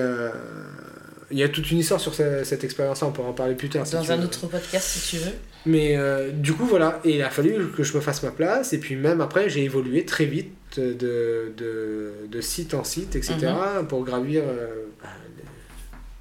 [1.32, 3.84] il y a toute une histoire sur cette, expérience-là, on pourra en parler plus tard.
[3.92, 5.32] Dans un autre podcast si tu veux.
[5.66, 5.98] Mais
[6.32, 8.96] du coup, voilà, et il a fallu que je me fasse ma place, et puis
[8.96, 13.38] même après, j'ai évolué très vite de, de, de, site en site, etc.,
[13.80, 13.88] mhm.
[13.88, 14.44] pour gravir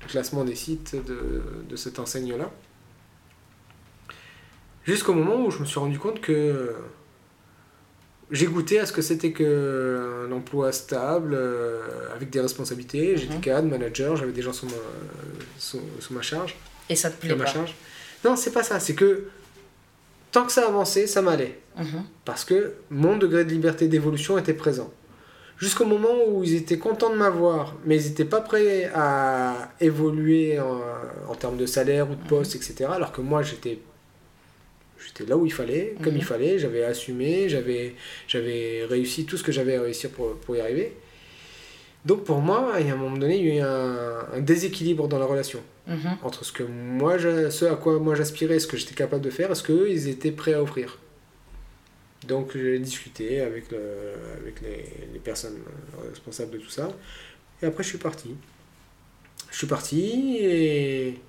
[0.09, 2.51] classement des sites de, de cette enseigne-là.
[4.85, 6.75] Jusqu'au moment où je me suis rendu compte que
[8.31, 13.17] j'ai goûté à ce que c'était qu'un emploi stable, euh, avec des responsabilités.
[13.17, 13.41] J'étais mhm.
[13.41, 14.73] cadre, manager, j'avais des gens sous ma,
[15.59, 16.57] sous, ma charge.
[16.89, 17.75] Et ça te plaît pas charge.
[18.25, 18.81] Non, c'est pas ça.
[18.81, 19.29] C'est que
[20.33, 21.61] tant que ça avançait, ça m'allait.
[21.77, 22.05] Mhm.
[22.25, 24.93] Parce que mon degré de liberté d'évolution était présent.
[25.65, 30.61] Jusqu'au moment où ils étaient contents de m'avoir, mais ils n'étaient pas prêts à évoluer
[30.61, 30.83] en,
[31.27, 32.61] en, termes de salaire ou de poste, mhm.
[32.61, 32.91] etc.
[32.93, 33.79] Alors que moi, j'étais
[35.07, 36.27] j'étais là où il fallait, comme il mhm.
[36.27, 37.95] fallait, j'avais assumé, j'avais,
[38.29, 40.93] j'avais réussi tout ce que j'avais à réussir pour, pour, y arriver.
[42.05, 45.09] Donc pour moi, il y a un moment donné, il y a eu un, déséquilibre
[45.09, 46.19] dans la relation mhm.
[46.23, 49.51] entre ce, que moi, ce à quoi moi j'aspirais, ce que j'étais capable de faire,
[49.51, 50.99] et ce qu'eux, ils étaient prêts à offrir.
[52.27, 53.79] Donc j'ai discuté avec, le,
[54.41, 55.59] avec les, les, personnes
[56.09, 56.89] responsables de tout ça,
[57.63, 58.35] et après je suis parti.
[59.51, 61.21] Je suis parti et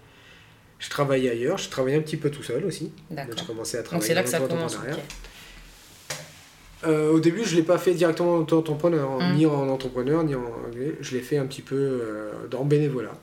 [0.80, 2.92] je travaillais ailleurs, je travaillais un petit peu tout seul aussi.
[3.10, 3.36] D'accord.
[3.38, 4.02] J'ai commencé à travailler.
[4.02, 4.78] Donc c'est là que ça commence.
[6.84, 9.34] Euh, au début, je ne l'ai pas fait directement en entrepreneur, hum.
[9.36, 10.44] ni en entrepreneur, ni en.
[11.02, 13.18] Je l'ai fait un petit peu euh, en bénévolat.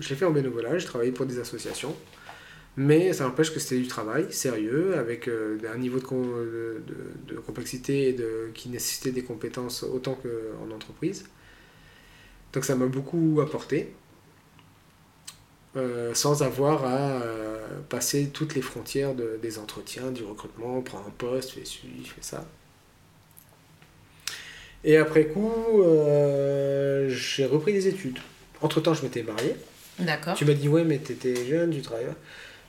[0.00, 1.94] Je l'ai fait en bénévolat, j'ai travaillé pour des associations.
[2.76, 6.82] Mais ça n'empêche que c'était du travail sérieux, avec euh, un niveau de,
[7.28, 11.24] de, complexité de, qui nécessitait des compétences autant qu'en entreprise.
[12.52, 13.92] Donc ça m'a beaucoup apporté.
[15.76, 21.06] Euh, sans avoir à euh, passer toutes les frontières de, des entretiens, du recrutement, prendre
[21.08, 22.44] un poste, fais ci, fais ça.
[24.84, 25.82] Et après coup,
[27.08, 28.18] j'ai repris des études.
[28.60, 29.56] Entre temps, je m'étais marié.
[29.98, 30.34] D'accord.
[30.34, 32.08] Tu m'as dit, ouais, mais tu étais jeune, tu travaillais.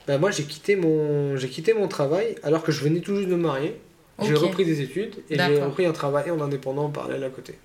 [0.08, 3.30] Ben, moi, j'ai quitté, mon, j'ai quitté mon travail alors que je venais tout juste
[3.30, 3.80] de me marier.
[4.22, 7.58] J'ai repris des études et j'ai repris un travail en indépendant en parallèle à côté.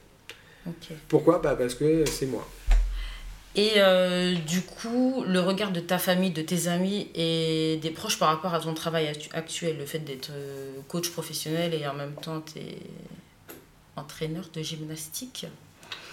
[1.09, 1.39] Pourquoi?
[1.39, 2.47] Bah Parce que c'est moi.
[3.57, 8.19] Et euh, du coup, le regard de ta famille, de tes amis et des proches
[8.19, 12.15] par rapport à ton travail actuel, le fait d'être euh, coach professionnel et en même
[12.15, 12.79] temps tu es
[13.97, 15.47] entraîneur de gymnastique?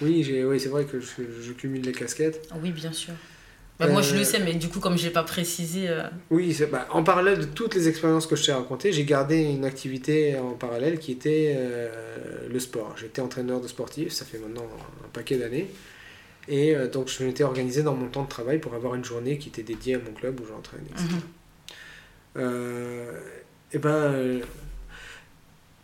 [0.02, 2.50] Oui, oui c'est vrai que je, je, cumule les casquettes.
[2.62, 3.13] Oui, bien sûr.
[3.80, 5.90] Bah, Moi, je le euh, sais, mais du coup, comme je n'ai pas précisé.
[6.32, 9.66] Oui, bah, en parallèle de toutes les expériences que je t'ai racontées, j'ai gardé une
[9.66, 11.58] activité en parallèle qui était
[12.50, 12.96] le sport.
[13.00, 14.68] J'étais entraîneur de sportifs, ça fait maintenant
[15.06, 15.68] un paquet d'années.
[16.48, 19.38] Et euh, donc je m'étais organisé dans mon temps de travail pour avoir une journée
[19.38, 21.08] qui était dédiée à mon club où j'entraîne, etc.
[22.38, 23.20] Euh,
[23.74, 24.42] et ben, euh,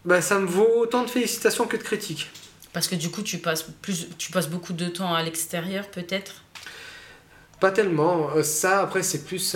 [0.05, 2.29] ben, ça me vaut autant de félicitations que de critiques.
[2.71, 6.43] Parce que du coup, tu passes, plus, tu passes beaucoup de temps à l'extérieur, peut-être?
[7.63, 8.29] Pas tellement.
[8.43, 9.55] Ça, après, c'est plus,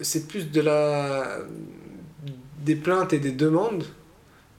[0.00, 1.38] c'est plus de la,
[2.64, 3.84] des plaintes et des demandes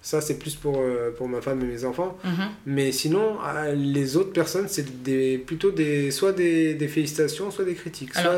[0.01, 2.17] ça, c'est plus pour, euh, pour ma femme et mes enfants.
[2.23, 2.49] Mhm.
[2.65, 7.65] Mais sinon, euh, les autres personnes, c'est des, plutôt des, soit des, des félicitations, soit
[7.65, 8.15] des critiques.
[8.15, 8.33] Alors,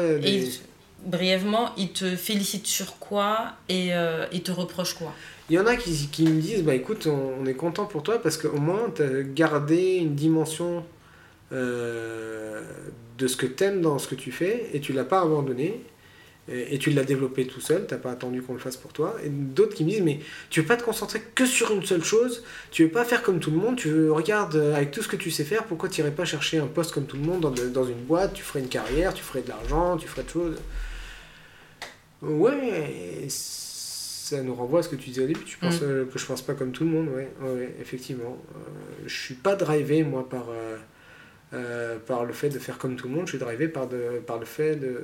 [1.05, 5.13] brièvement, ils te félicitent sur quoi et euh, ils te reprochent quoi?
[5.49, 8.21] Il y en a qui, qui me disent bah, écoute, on, est content pour toi
[8.21, 10.83] parce qu'au moins, tu as gardé une dimension
[11.51, 15.81] de ce que tu aimes dans ce que tu fais et tu l'as pas abandonné
[16.47, 19.15] et, tu l'as développé tout seul, t'as pas attendu qu'on le fasse pour toi.
[19.23, 22.03] Et d'autres qui me disent, mais tu veux pas te concentrer que sur une seule
[22.03, 25.01] chose, tu veux pas faire comme tout le monde, tu veux, regarde, euh, avec tout
[25.01, 27.23] ce que tu sais faire, pourquoi tu irais pas chercher un poste comme tout le
[27.23, 30.23] monde dans, dans, une boîte, tu ferais une carrière, tu ferais de l'argent, tu ferais
[30.23, 30.57] de choses.
[32.21, 35.85] Ouais, ça nous renvoie à ce que tu disais au début, tu penses mm.
[35.85, 38.37] euh, que je pense pas comme tout le monde, ouais, ouais effectivement.
[38.55, 38.59] Euh,
[39.05, 40.49] je suis pas drivé, moi, par...
[40.49, 40.77] Euh,
[42.07, 44.39] par le fait de faire comme tout le monde, je suis drivé par, de, par
[44.39, 45.03] le fait de,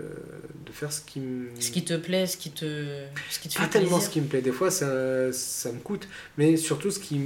[0.66, 1.50] de faire ce qui me...
[1.60, 4.28] Ce qui te plaît, ce qui te, ce qui te Pas tellement ce qui me
[4.28, 6.08] plaît, des fois ça, ça me coûte,
[6.38, 7.22] mais surtout ce qui,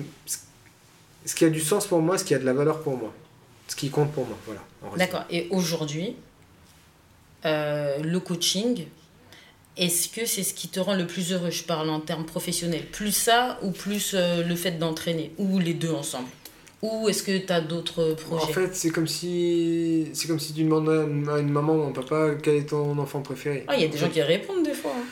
[1.26, 3.14] ce qui a du sens pour moi, ce qui a de la valeur pour moi,
[3.68, 4.62] ce qui compte pour moi, voilà.
[4.98, 6.16] D'accord, et aujourd'hui,
[7.46, 8.88] euh, le coaching,
[9.78, 11.50] est-ce que c'est ce qui te rend le plus heureux?
[11.50, 12.86] Je parle en termes professionnels.
[12.88, 15.32] Plus ça ou plus euh, le fait d'entraîner?
[15.38, 16.28] Ou les deux ensemble?
[16.82, 20.54] Ou est-ce que tu as d'autres projets En fait, c'est comme si c'est comme si
[20.54, 20.98] tu demandais
[21.32, 23.66] à une maman ou un papa quel est ton enfant préféré.
[23.68, 24.92] Ah, il y a des gens qui répondent des fois.
[24.96, 25.06] Hein.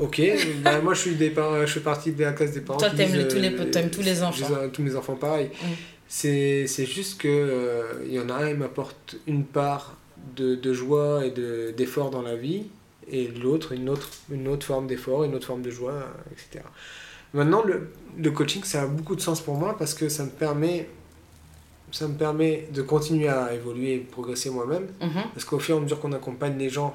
[0.00, 0.20] Ok,
[0.62, 2.78] bah, moi je suis, des je fais partie de la classe des parents.
[2.78, 4.46] Toi, t'aimes tous, les, aimes tous les enfants.
[4.72, 5.50] tous mes enfants pareil.
[5.62, 5.66] Mm.
[6.08, 9.96] C'est juste que euh, il y en a un, il m'apporte une part
[10.36, 11.30] de, de joie et
[11.72, 12.64] d'effort dans la vie,
[13.10, 16.64] et l'autre, une autre, une autre forme d'effort, une autre forme de joie, etc.
[17.32, 20.30] Maintenant, le, le coaching, ça a beaucoup de sens pour moi parce que ça me
[20.30, 20.88] permet
[21.94, 24.86] ça me permet de continuer à évoluer et progresser moi-même.
[25.00, 25.22] Mhm.
[25.32, 26.94] Parce qu'au fur et à mesure qu'on accompagne les gens,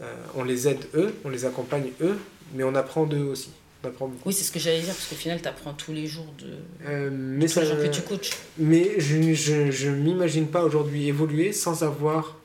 [0.00, 0.04] euh,
[0.36, 2.16] on les aide eux, on les accompagne eux,
[2.54, 3.50] mais on apprend d'eux aussi.
[3.82, 4.28] On apprend beaucoup.
[4.28, 6.46] Oui, c'est ce que j'allais dire, parce qu'au final, tu apprends tous les jours de
[6.88, 8.30] Euh, mais tous les ça- gens que tu coaches.
[8.58, 12.36] Mais je je, je m'imagine pas aujourd'hui évoluer sans avoir,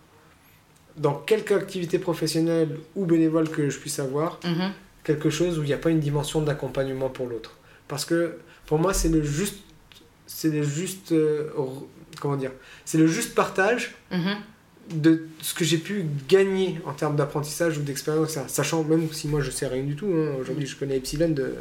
[0.98, 4.72] dans quelque activité professionnelle ou bénévole que je puisse avoir, Mhm.
[5.04, 7.58] quelque chose où il n'y a pas une dimension d'accompagnement pour l'autre.
[7.88, 9.58] Parce que pour moi, c'est le juste.
[10.32, 11.12] C'est le juste.
[11.12, 11.48] euh,
[12.22, 12.52] comment dire
[12.86, 14.36] C'est le juste partage Mhm.
[14.94, 19.42] de ce que j'ai pu gagner en termes d'apprentissage ou d'expérience, sachant même si moi
[19.42, 21.56] je sais rien du tout, hein, aujourd'hui je connais Epsilon, de...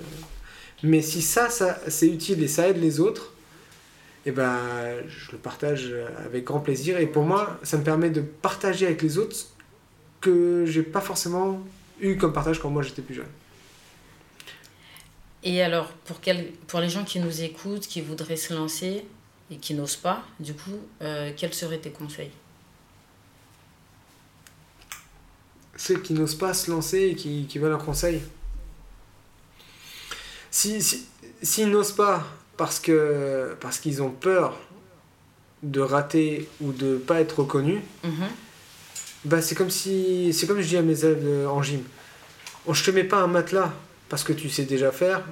[0.83, 3.33] mais si ça, ça c'est utile et ça aide les autres,
[4.27, 4.59] et ben
[5.09, 9.01] je le partage avec grand plaisir et pour moi ça me permet de partager avec
[9.03, 9.45] les autres ce
[10.21, 11.61] que j'ai pas forcément
[12.01, 13.27] eu comme partage quand moi j'étais plus jeune.
[15.45, 19.05] Et alors, pour, quel, pour les gens qui nous écoutent, qui voudraient se lancer
[19.51, 22.31] et qui n'osent pas, du coup, euh, quels seraient tes conseils?
[25.77, 28.21] Ceux qui n'osent pas se lancer et qui, qui veulent un conseil.
[30.51, 31.07] Si, si,
[31.43, 34.59] s'ils n'osent pas parce, que, parce qu'ils ont peur
[35.63, 38.27] de rater ou de pas être reconnus, Mhm.
[39.25, 41.83] bah c'est comme si c'est comme je dis à mes élèves euh, en gym.
[42.67, 43.73] On, je te mets pas un matelas
[44.09, 45.23] parce que tu sais déjà faire,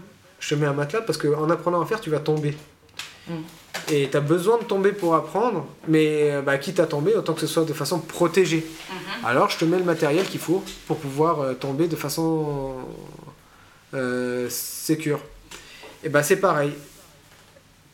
[0.41, 2.55] je te mets un matelas parce qu'en apprenant à faire, tu vas tomber.
[3.29, 3.33] Mm.
[3.93, 7.35] Et tu as besoin de tomber pour apprendre, mais euh, bah, quitte à tomber, autant
[7.35, 8.67] que ce soit de façon protégée.
[9.25, 12.75] Alors je te mets le matériel qu'il faut pour pouvoir euh, tomber de façon
[13.95, 15.21] euh, sécure.
[16.05, 16.73] Et bah c'est pareil.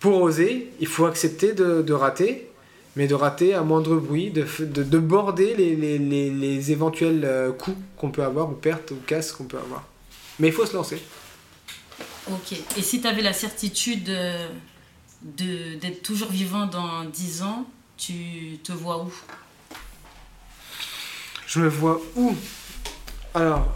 [0.01, 2.49] Pour oser, il faut accepter de, de rater,
[2.97, 6.73] mais de rater à moindre bruit, de, f- de, de border les, les, les, les
[6.73, 9.85] éventuels euh, coups qu'on peut avoir, ou pertes, ou casses qu'on peut avoir.
[10.39, 11.01] Mais il faut se lancer.
[12.31, 12.53] Ok.
[12.77, 14.49] Et si tu avais la certitude euh,
[15.23, 17.67] de, d'être toujours vivant dans 10 ans,
[17.97, 19.13] tu te vois où?
[21.47, 22.35] Je me vois où?
[23.35, 23.67] Alors,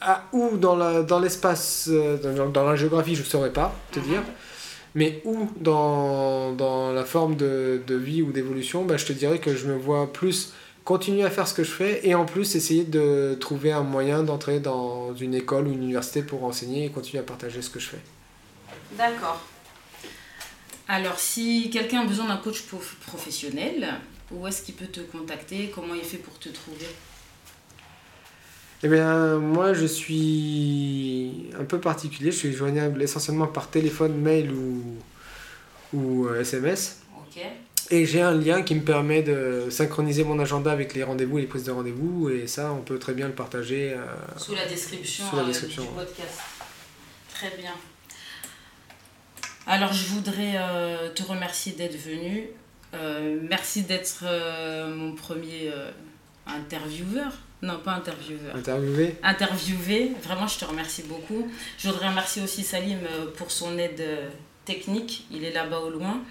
[0.00, 3.74] à où dans la- dans l'espace, euh, dans, dans la géographie, je ne saurais pas
[3.90, 4.06] te Mhm.
[4.06, 4.22] dire.
[4.96, 9.38] Mais où dans, dans la forme de, de vie ou d'évolution, bah, je te dirais
[9.40, 10.52] que je me vois plus
[10.84, 14.22] continuer à faire ce que je fais et en plus essayer de trouver un moyen
[14.22, 17.80] d'entrer dans une école ou une université pour enseigner et continuer à partager ce que
[17.80, 18.00] je fais.
[18.92, 19.40] D'accord.
[20.86, 23.88] Alors, si quelqu'un a besoin d'un coach prof- professionnel,
[24.30, 25.72] où est-ce qu'il peut te contacter?
[25.74, 26.86] Comment il fait pour te trouver?
[28.82, 32.30] Eh bien, moi, je suis un peu particulier.
[32.30, 34.82] Je suis joignable essentiellement par téléphone, mail ou,
[35.94, 37.00] ou euh, SMS.
[37.16, 37.40] Ok.
[37.90, 41.42] Et j'ai un lien qui me permet de synchroniser mon agenda avec les rendez-vous et
[41.42, 42.30] les prises de rendez-vous.
[42.30, 43.92] Et ça, on peut très bien le partager.
[43.92, 44.06] euh,
[44.38, 46.40] Sous la description, Sous la euh, description, du podcast.
[47.34, 47.72] Très bien.
[49.66, 52.48] Alors, je voudrais euh, te remercier d'être venu.
[53.48, 54.24] Merci d'être
[54.88, 55.72] mon premier
[56.46, 57.32] intervieweur.
[57.60, 58.54] Non, pas intervieweur.
[58.54, 59.16] interviewé.
[59.22, 60.12] interviewé.
[60.22, 61.50] Vraiment, je te remercie beaucoup.
[61.76, 63.00] Je voudrais remercier aussi Salim
[63.36, 64.04] pour son aide
[64.64, 65.26] technique.
[65.32, 66.22] Il est là-bas au loin.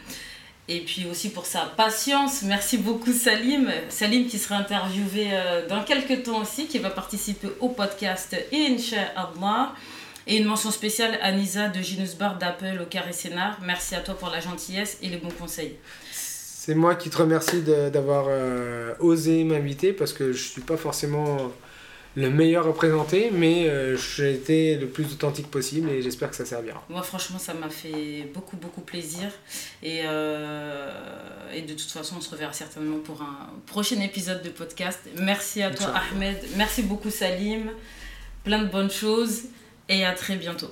[0.70, 2.44] Et puis aussi pour sa patience.
[2.44, 3.70] Merci beaucoup Salim.
[3.90, 9.74] Salim qui sera interviewé euh, dans quelques temps aussi, qui va participer au podcast Inch'Allah.
[10.26, 13.60] Et une mention spéciale à Nisa de Ginus Bar d'Apple au Carré Scénar.
[13.62, 15.76] Merci à toi pour la gentillesse et les bons conseils.
[16.14, 21.52] C'est moi qui te remercie d'avoir euh, osé m'inviter parce que je suis pas forcément
[22.16, 26.36] le meilleur à présenter, mais euh, j'ai été le plus authentique possible et j'espère que
[26.36, 26.84] ça servira.
[26.90, 29.32] Moi, franchement, ça m'a fait beaucoup, beaucoup plaisir.
[29.82, 30.92] Et, euh,
[31.54, 35.00] et de toute façon, on se reverra certainement pour un prochain épisode de podcast.
[35.20, 35.94] Merci à toi.
[36.12, 36.38] Ahmed.
[36.56, 37.72] Merci beaucoup, Salim.
[38.44, 39.44] Plein de bonnes choses.
[39.90, 40.72] Et à très bientôt.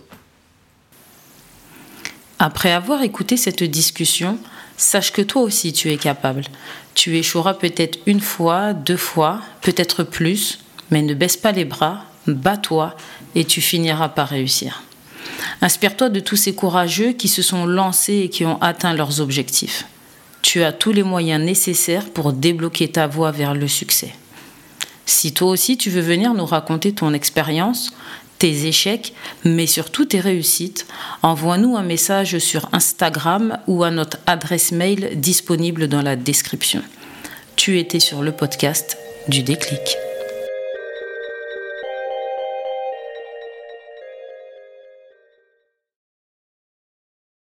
[2.39, 4.39] Après avoir écouté cette discussion,
[4.77, 6.43] sache que toi aussi tu es capable.
[6.95, 10.59] Tu échoueras peut-être une fois, deux fois, peut-être plus,
[10.91, 12.95] mais ne baisse pas les bras, bats-toi
[13.35, 14.83] et tu finiras par réussir.
[15.61, 19.85] Inspire-toi de tous ces courageux qui se sont lancés et qui ont atteint leurs objectifs.
[20.41, 24.13] Tu as tous les moyens nécessaires pour débloquer ta voie vers le succès.
[25.05, 27.93] Si toi aussi tu veux venir nous raconter ton expérience,
[28.39, 30.87] tes échecs, mais surtout tes réussites,
[31.21, 36.81] envoie-nous un message sur Instagram ou à notre adresse mail disponible dans la description.
[37.55, 38.97] Tu étais sur le podcast
[39.27, 39.97] du déclic.